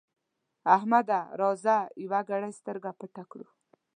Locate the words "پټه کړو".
2.99-3.47